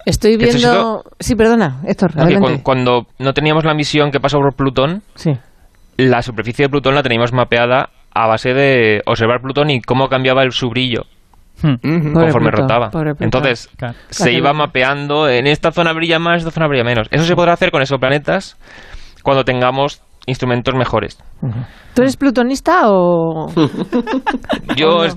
[0.06, 1.02] Estoy Que esto ha sido- viendo...
[1.18, 2.48] Sí, perdona, Héctor, No, que adelante.
[2.48, 5.32] cuan- cuando no teníamos la misión que pasó por Plutón, Sí.
[5.96, 10.42] La superficie de Plutón la teníamos mapeada a base de observar Plutón y cómo cambiaba
[10.42, 11.02] el, su brillo
[11.62, 11.76] Hmm.
[12.12, 12.90] Conforme Plutón, rotaba.
[13.20, 13.94] Entonces, Claro.
[14.10, 17.06] se iba mapeando, en esta zona brilla más, esta zona brilla menos.
[17.12, 18.56] Eso se podrá hacer con exoplanetas
[19.22, 21.18] cuando tengamos instrumentos mejores.
[21.94, 23.46] ¿Tú eres plutonista o...?
[24.76, 25.04] Yo, ¿O no?
[25.04, 25.16] es-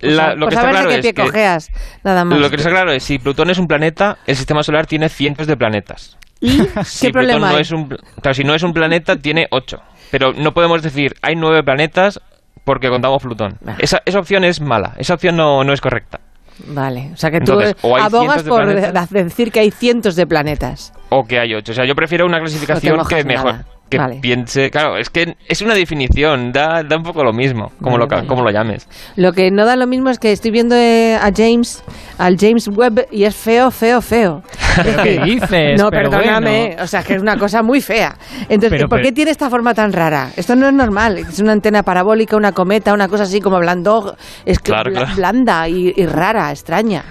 [0.00, 1.68] Pues la- a- lo pues que a está claro es que, cojeas,
[2.02, 2.38] nada más.
[2.40, 5.46] lo que está claro es si Plutón es un planeta, el sistema solar tiene cientos
[5.46, 6.16] de planetas.
[6.40, 6.48] ¿Y
[6.84, 7.60] Si qué Plutón problema no hay?
[7.62, 9.78] es un, claro, si no es un planeta, tiene ocho.
[10.12, 12.20] Pero no podemos decir hay nueve planetas
[12.64, 13.58] porque contamos Plutón.
[13.66, 13.74] Ah.
[13.80, 14.92] Esa, esa opción es mala.
[14.98, 16.20] Esa opción no, no es correcta.
[16.66, 20.26] Vale, o sea que tú Entonces, abogas de por de- decir que hay cientos de
[20.26, 20.92] planetas.
[21.08, 21.72] O que hay ocho.
[21.72, 23.52] O sea, yo prefiero una clasificación mojas que mejor.
[23.52, 23.64] nada.
[23.92, 24.18] Que Vale.
[24.22, 24.70] piense.
[24.70, 26.50] Claro, es que es una definición.
[26.50, 27.72] Da, da un poco lo mismo.
[27.78, 28.28] Como, Vale, lo, ca- vale.
[28.28, 28.88] como lo llames.
[29.16, 31.84] Lo que no da lo mismo es que estoy viendo eh, a James,
[32.18, 34.42] al James Webb, y es feo, feo, feo.
[35.02, 35.78] ¿Qué dices?
[35.78, 36.82] No, Pero perdóname, bueno.
[36.84, 38.16] o sea, que es una cosa muy fea.
[38.48, 40.30] Entonces, Pero- ¿por qué tiene esta forma tan rara?
[40.36, 41.18] Esto no es normal.
[41.18, 45.14] Es una antena parabólica, una cometa, una cosa así como blando, es que Claro, claro.
[45.14, 47.04] blanda y, y rara, extraña,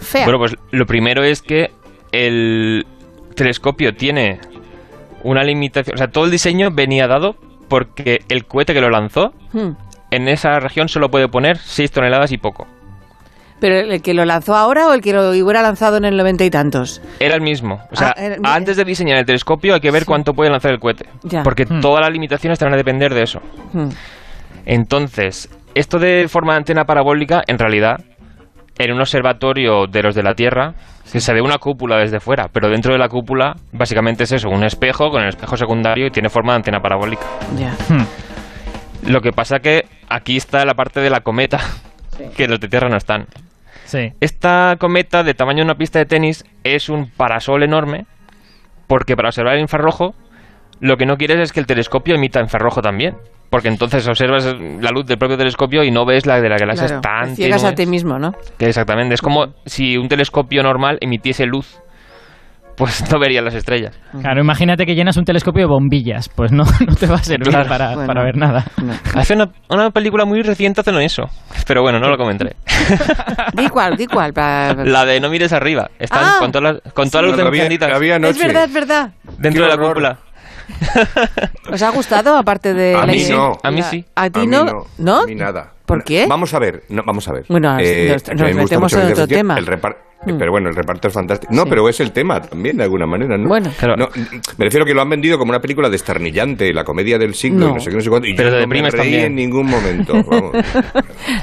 [0.00, 0.24] fea.
[0.24, 1.70] Bueno, pues lo primero es que
[2.10, 2.84] el
[3.34, 4.40] telescopio tiene
[5.24, 5.94] una limitación.
[5.94, 7.34] O sea, todo el diseño venía dado
[7.68, 9.70] porque el cohete que lo lanzó Hmm.
[10.10, 12.66] en esa región solo puede poner 6 toneladas y poco.
[13.60, 16.44] ¿Pero el que lo lanzó ahora o el que lo hubiera lanzado en el noventa
[16.44, 17.00] y tantos?
[17.18, 17.80] Era el mismo.
[17.90, 20.72] O sea, Ah, era- antes de diseñar el telescopio hay que ver cuánto puede lanzar
[20.72, 21.06] el cohete.
[21.22, 21.42] Ya.
[21.42, 21.80] Porque Hmm.
[21.80, 23.40] todas las limitaciones te van a depender de eso.
[23.72, 23.88] Hmm.
[24.66, 28.00] Entonces, esto de forma de antena parabólica, en realidad,
[28.78, 30.74] en un observatorio de los de la Tierra,
[31.10, 34.48] que se ve una cúpula desde fuera, pero dentro de la cúpula, básicamente es eso,
[34.48, 37.24] un espejo con el espejo secundario y tiene forma de antena parabólica.
[37.56, 37.74] Ya.
[39.06, 41.60] Lo que pasa que aquí está la parte de la cometa,
[42.36, 43.26] que los de Tierra no están.
[43.84, 44.12] Sí.
[44.20, 48.06] Esta cometa, de tamaño de una pista de tenis, es un parasol enorme,
[48.86, 50.14] porque para observar el infrarrojo,
[50.80, 53.16] lo que no quieres es que el telescopio emita infrarrojo también.
[53.54, 54.46] Porque entonces observas
[54.80, 57.36] la luz del propio telescopio y no ves la de la galaxia Claro, tan te
[57.36, 58.32] ciegas a ti mismo, ¿no?
[58.58, 61.78] Que exactamente, es como si un telescopio normal emitiese luz,
[62.76, 63.96] pues no verías las estrellas.
[64.20, 67.46] Claro, imagínate que llenas un telescopio de bombillas, pues no, no te va a servir
[67.48, 67.68] Claro.
[67.68, 68.06] para, Bueno.
[68.08, 68.64] para ver nada.
[69.14, 71.22] Hace una, una película muy reciente hacen eso,
[71.68, 72.56] pero bueno, no lo comentaré.
[73.54, 74.32] Di cuál, di cuál.
[74.32, 77.12] pa- La de no mires arriba, están Ah, con todas las, con sí.
[77.12, 79.10] todas las luces Había- encendidas había Es verdad, es verdad.
[79.38, 79.88] dentro Qué de la horror.
[79.94, 80.18] cúpula.
[81.72, 83.36] ¿Os ha gustado aparte de A la mí idea?
[83.36, 83.58] no.
[83.62, 84.04] A mí sí.
[84.14, 84.86] ¿A ti mí no?
[84.98, 85.20] no.
[85.22, 85.72] A mí nada.
[85.86, 86.26] ¿Por qué?
[86.26, 87.44] Vamos a ver, no, vamos a ver.
[87.48, 89.58] Bueno, nos- que nos gusta metemos en otro tema.
[89.58, 89.96] el repar-
[90.26, 90.38] Mm.
[90.38, 91.52] Pero bueno, el reparto es fantástico.
[91.54, 91.68] No, Sí.
[91.70, 93.48] pero es el tema también, de alguna manera, ¿no?
[93.48, 93.70] Bueno.
[93.96, 94.08] No,
[94.58, 97.70] me refiero que lo han vendido como una película desternillante, la comedia del siglo, No.
[97.70, 98.28] y no sé qué, no sé cuánto.
[98.28, 99.24] Y Pero yo te no me deprimes reí también.
[99.26, 100.12] en ningún momento.
[100.30, 100.52] Vamos.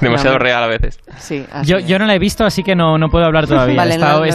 [0.01, 0.99] Demasiado No, real a veces.
[1.17, 3.75] Sí, Yo, yo no la he visto, así que no, no puedo hablar todavía.
[3.75, 4.29] Vale, la haciendo, he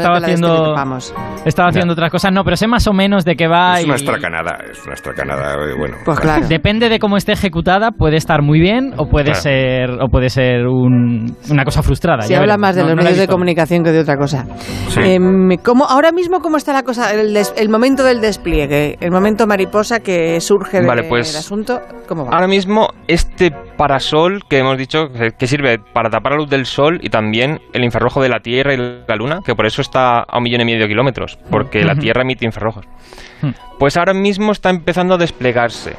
[1.49, 3.79] estado haciendo otras cosas, no, pero sé más o menos de qué va.
[3.79, 5.97] Es una y- estracanada, es una estracanada, eh, bueno.
[6.05, 6.47] Pues claro.
[6.47, 9.41] Depende de cómo esté ejecutada, puede estar muy bien o puede Claro.
[9.41, 12.23] ser o puede ser un- una cosa frustrada.
[12.23, 14.36] Se ya habla más de No- los medios de comunicación que de otra cosa.
[14.88, 15.01] Sí.
[15.03, 17.12] Em, ¿cómo- ahora mismo, ¿cómo está la cosa?
[17.12, 21.81] El, des- el momento del despliegue, el momento mariposa que surge del Vale, pues, asunto,
[22.09, 22.33] ¿cómo va?
[22.33, 26.99] Ahora mismo, este parasol que hemos dicho que- sirve para tapar la luz del sol
[27.03, 30.38] y también el infrarrojo de la Tierra y la Luna, que por eso está a
[30.38, 31.94] un millón y medio de kilómetros, porque la.
[31.96, 32.85] Tierra emite infrarrojos.
[33.79, 35.94] Pues ahora mismo está empezando a desplegarse.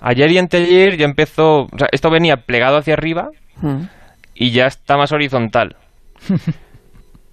[0.00, 1.62] Ayer y anteayer ya empezó.
[1.62, 3.28] O sea, esto venía plegado hacia arriba
[4.34, 5.76] y ya está más horizontal.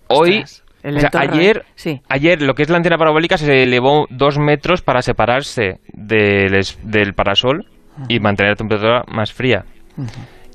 [0.09, 0.43] Hoy.
[0.43, 1.71] o sea, ayer, ¿eh?
[1.75, 2.01] Sí.
[2.09, 7.13] ayer lo que es la antena parabólica se elevó dos metros para separarse del, del
[7.13, 7.65] parasol
[8.07, 9.65] y mantener la temperatura más fría.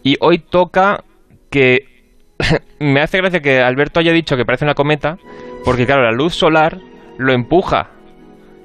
[0.02, 1.04] Y hoy toca
[1.50, 1.92] que...
[2.80, 5.18] me hace gracia que Alberto haya dicho que parece una cometa,
[5.64, 6.78] porque claro, la luz solar
[7.16, 7.90] lo empuja.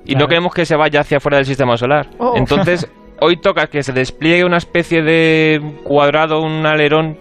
[0.06, 2.08] Y no queremos que se vaya hacia afuera del sistema solar.
[2.17, 2.34] Oh.
[2.36, 2.89] Entonces,
[3.21, 7.17] hoy toca que se despliegue una especie de cuadrado, un alerón,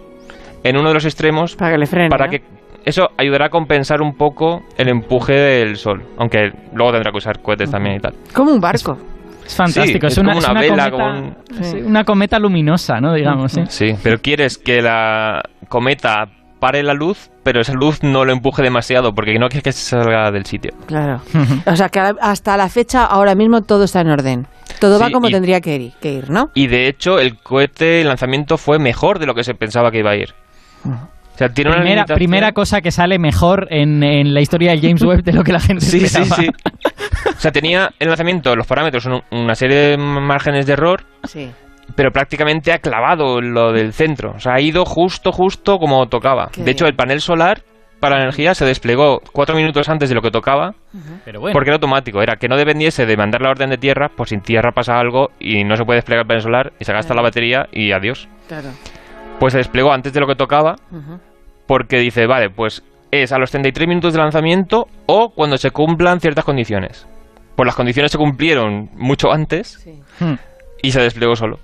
[0.63, 1.55] en uno de los extremos.
[1.55, 2.09] Para que le frene.
[2.09, 2.31] Para ¿no?
[2.31, 2.41] que
[2.85, 6.03] eso ayudará a compensar un poco el empuje del sol.
[6.17, 8.13] Aunque luego tendrá que usar cohetes también y tal.
[8.33, 8.97] Como un barco.
[9.45, 12.37] Es fantástico, Sí, es, es una, como es una vela, cometa, como sí, una cometa
[12.39, 13.13] luminosa, ¿no?
[13.13, 13.61] Digamos, ¿sí?
[13.67, 16.27] Sí, pero quieres que la cometa
[16.59, 19.89] pare la luz, pero esa luz no lo empuje demasiado porque no quieres que se
[19.89, 20.73] salga del sitio.
[20.85, 21.21] Claro.
[21.65, 24.47] O sea que hasta la fecha, ahora mismo, todo está en orden.
[24.79, 26.51] Todo va como y- tendría que ir, que ir, ¿no?
[26.53, 29.99] Y de hecho, el cohete, el lanzamiento fue mejor de lo que se pensaba que
[29.99, 30.33] iba a ir.
[31.39, 34.81] Sea, tiene una Primera, limitación- primera cosa que sale mejor en, en la historia del
[34.81, 36.35] James Webb de lo que la gente Sí, sí, esperaba.
[36.35, 36.47] sí.
[37.29, 41.49] O sea, tenía el lanzamiento, los parámetros son una serie de márgenes de error, Sí.
[41.95, 44.33] pero prácticamente ha clavado lo del centro.
[44.35, 46.49] O sea, ha ido justo, justo como tocaba.
[46.51, 47.61] Qué de hecho, el panel solar
[47.99, 50.73] para la energía se desplegó cuatro minutos antes de lo que tocaba,
[51.25, 51.53] Pero bueno.
[51.53, 52.21] porque era automático.
[52.21, 55.31] Era que no dependiese de mandar la orden de tierra, pues sin tierra pasa algo
[55.39, 58.27] y no se puede desplegar el panel solar y se gasta la batería y adiós.
[58.47, 58.69] Claro.
[59.39, 61.19] Pues se desplegó antes de lo que tocaba Ujú.
[61.69, 66.19] Porque dice, vale, pues es a los 33 minutos de lanzamiento o cuando se cumplan
[66.19, 67.05] ciertas condiciones.
[67.55, 69.87] Pues las condiciones se cumplieron mucho antes
[70.19, 70.33] Hmm.
[70.81, 71.59] y se desplegó solo.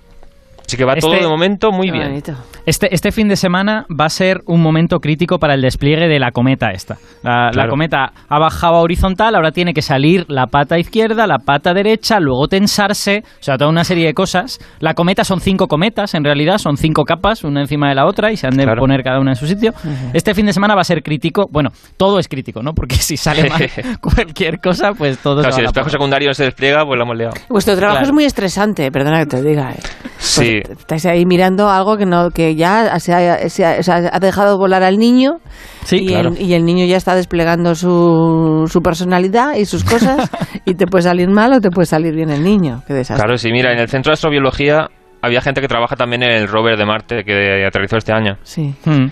[0.66, 2.22] Así que va Este- todo de momento muy bien.
[2.66, 6.18] Este, este fin de semana va a ser un momento crítico para el despliegue de
[6.18, 6.96] la cometa esta.
[7.22, 11.72] La, cometa ha bajado a horizontal, ahora tiene que salir la pata izquierda, la pata
[11.72, 14.58] derecha, luego tensarse, o sea, toda una serie de cosas.
[14.80, 18.32] La cometa son cinco cometas, en realidad, son cinco capas, una encima de la otra,
[18.32, 18.80] y se han de Claro.
[18.80, 19.72] poner cada una en su sitio.
[20.12, 22.72] Este fin de semana va a ser crítico, bueno, todo es crítico, ¿no?
[22.72, 25.80] Porque si sale mal cualquier cosa, pues todo Claro, se si el va a la
[25.80, 27.34] espejo secundario se despliega, pues la hemos liado.
[27.48, 28.06] Vuestro trabajo Claro.
[28.08, 29.70] es muy estresante, perdona que te diga.
[29.72, 29.78] ¿eh?
[30.18, 30.55] Sí.
[30.58, 34.58] Estáis ahí mirando algo que no que ya se ha, se ha- se ha dejado
[34.58, 35.38] volar al niño
[35.84, 36.30] Sí, y, claro.
[36.30, 40.30] el, y el niño ya está desplegando su, su personalidad y sus cosas
[40.64, 42.82] y te puede salir mal o te puede salir bien el niño.
[42.86, 43.22] Qué desastre.
[43.24, 44.88] Claro, sí, mira, en el centro de astrobiología
[45.22, 48.36] había gente que trabaja también en el rover de Marte que aterrizó este año.
[48.42, 49.06] Sí, Hmm.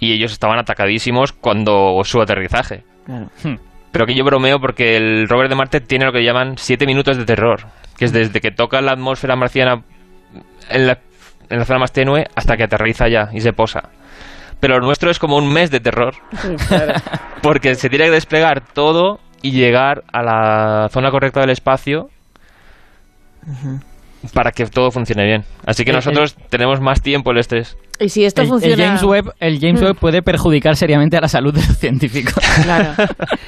[0.00, 2.84] Y ellos estaban atacadísimos cuando su aterrizaje.
[3.04, 3.26] claro.
[3.90, 7.16] Pero que yo bromeo porque el rover de Marte tiene lo que llaman siete minutos
[7.16, 7.62] de terror,
[7.96, 9.82] que es desde que toca la atmósfera marciana
[10.70, 10.98] en la,
[11.50, 13.90] en la zona más tenue hasta que aterriza ya y se posa.
[14.60, 16.14] Pero lo nuestro es como un mes de terror,
[17.42, 22.10] porque se tiene que desplegar todo y llegar a la zona correcta del espacio
[24.34, 25.44] para que todo funcione bien.
[25.64, 27.76] Así que El- nosotros tenemos más tiempo el estrés.
[28.00, 28.84] Y si esto El, el funciona...
[28.86, 29.84] James Webb, el James Hmm.
[29.86, 32.34] Webb puede perjudicar seriamente a la salud de los científicos.
[32.62, 32.92] Claro.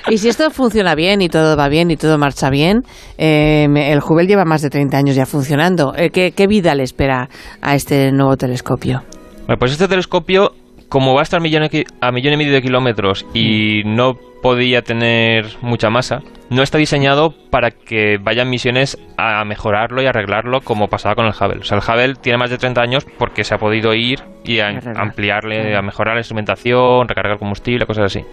[0.08, 2.82] Y si esto funciona bien y todo va bien y todo marcha bien,
[3.18, 5.94] eh, el Hubble lleva más de 30 años ya funcionando.
[5.96, 7.28] Eh, ¿qué, qué vida le espera
[7.60, 9.02] a este nuevo telescopio?
[9.46, 10.52] Bueno, pues este telescopio,
[10.90, 15.46] como va a estar millón a millón y medio de kilómetros y no podía tener
[15.60, 21.14] mucha masa, no está diseñado para que vayan misiones a mejorarlo y arreglarlo como pasaba
[21.14, 21.60] con el Hubble.
[21.60, 24.58] O sea, el Hubble tiene más de 30 años porque se ha podido ir y
[24.58, 28.24] a ampliarle, a mejorar la instrumentación, recargar combustible, cosas así.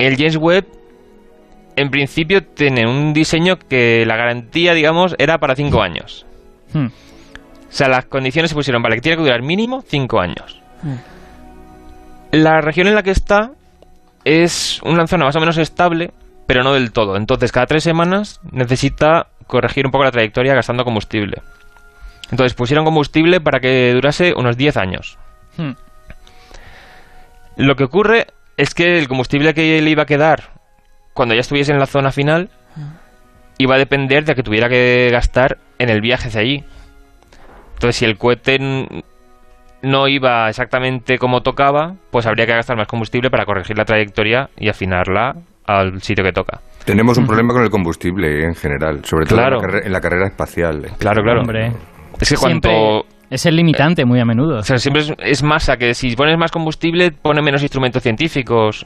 [0.00, 0.66] El James Webb,
[1.76, 6.26] en principio, tiene un diseño que la garantía, digamos, era para 5 años.
[6.72, 6.86] Hmm.
[6.86, 10.60] O sea, las condiciones se pusieron, vale, que tiene que durar mínimo 5 años.
[12.32, 13.52] La región en la que está
[14.24, 16.12] es una zona más o menos estable,
[16.46, 17.16] pero no del todo.
[17.16, 21.42] Entonces, cada tres semanas necesita corregir un poco la trayectoria gastando combustible.
[22.30, 25.18] Entonces, pusieron combustible para que durase unos 10 años.
[25.56, 25.72] Hmm.
[27.56, 30.50] Lo que ocurre es que el combustible que le iba a quedar
[31.14, 32.48] cuando ya estuviese en la zona final
[33.58, 36.64] iba a depender de que tuviera que gastar en el viaje hacia allí.
[37.74, 38.58] Entonces, si el cohete
[39.82, 44.50] no iba exactamente como tocaba, pues habría que gastar más combustible para corregir la trayectoria
[44.58, 45.34] y afinarla
[45.66, 46.60] al sitio que toca.
[46.84, 49.56] Tenemos un problema con el combustible eh, en general, sobre todo Claro.
[49.56, 50.84] en, la carre- en la carrera espacial.
[50.84, 50.88] eh.
[50.98, 51.40] Claro, claro.
[51.40, 51.72] Hombre.
[52.18, 53.06] Es que Siempre cuanto...
[53.30, 54.58] Es el limitante muy a menudo.
[54.58, 58.84] O sea, siempre es, es masa, que si pones más combustible, pone menos instrumentos científicos.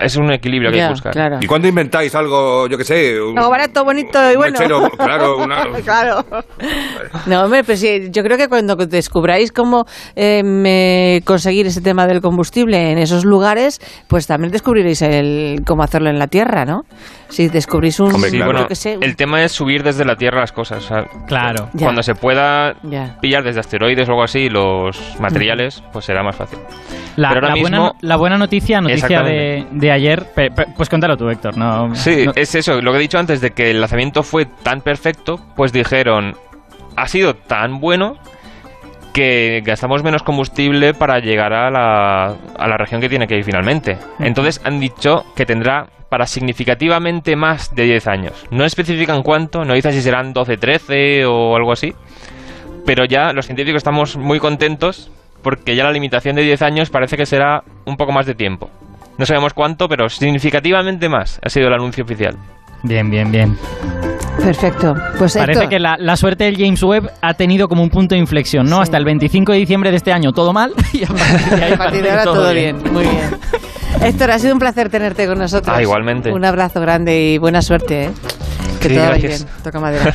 [0.00, 1.12] Es un equilibrio que hay Ya, que buscar.
[1.12, 1.38] claro.
[1.40, 3.20] ¿Y cuándo inventáis algo, yo qué sé?
[3.20, 4.58] un- Algo barato, bonito y un bueno.
[4.58, 6.24] mechero, claro, una- Claro.
[7.26, 12.06] No, hombre, pues sí, yo creo que cuando descubráis cómo eh, me- conseguir ese tema
[12.06, 16.82] del combustible en esos lugares, pues también descubriréis el cómo hacerlo en la Tierra, ¿no?
[17.30, 20.16] Si descubrís un, Sí, yo bueno, qué sé, un- el tema es subir desde la
[20.16, 20.84] Tierra las cosas.
[20.84, 21.70] o sea, Claro.
[21.72, 21.86] Ya.
[21.86, 23.16] Cuando se pueda Ya.
[23.22, 26.58] pillar desde asteroides o algo así los materiales, pues será más fácil.
[27.16, 30.66] La, Pero ahora la mismo- buena, la buena noticia, noticia de, de ayer, pe- pe-
[30.76, 31.56] pues cuéntalo tú, Héctor.
[31.56, 34.46] No, Sí, no- es eso, lo que he dicho antes de que el lanzamiento fue
[34.46, 36.36] tan perfecto, pues dijeron,
[36.96, 38.16] ha sido tan bueno
[39.12, 43.44] que gastamos menos combustible para llegar a la, a la región que tiene que ir
[43.44, 43.98] finalmente.
[44.18, 48.46] Entonces han dicho que tendrá para significativamente más de 10 años.
[48.50, 51.92] No especifican cuánto, no dicen si serán 12, 13 o algo así,
[52.84, 55.10] pero ya los científicos estamos muy contentos
[55.42, 58.70] porque ya la limitación de 10 años parece que será un poco más de tiempo.
[59.18, 62.36] No sabemos cuánto, pero significativamente más ha sido el anuncio oficial.
[62.82, 63.56] Bien, bien, bien.
[64.38, 64.94] Perfecto.
[65.18, 68.14] Pues Parece Héctor, que la, la suerte del James Webb ha tenido como un punto
[68.14, 68.76] de inflexión, ¿no?
[68.76, 68.82] Sí.
[68.82, 71.72] Hasta el 25 de diciembre de este año todo mal y a partir de ahí
[71.72, 72.92] a partir de parece ahora que todo bien.
[72.92, 73.30] Muy bien.
[74.02, 75.76] Héctor, ha sido un placer tenerte con nosotros.
[75.76, 76.32] Ah, igualmente.
[76.32, 78.10] Un abrazo grande y buena suerte, ¿eh?
[78.82, 79.44] Que Sí, todo gracias.
[79.44, 79.54] bien.
[79.62, 80.14] Toca madera.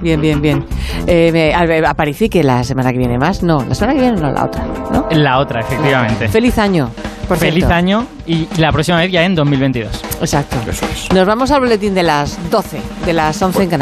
[0.00, 0.64] Bien, bien, bien.
[1.06, 3.42] Eh, me- a- Aparici, que la semana que viene más.
[3.42, 4.64] No, la semana que viene no, la otra.
[4.92, 5.06] ¿no?
[5.12, 6.28] La otra, efectivamente.
[6.28, 6.90] Feliz año.
[7.28, 7.74] Por Feliz cierto.
[7.74, 10.02] año y la próxima vez ya en 2022.
[10.20, 10.56] Exacto.
[11.14, 13.70] Nos vamos al boletín de las 12, de las 11 en Canarias.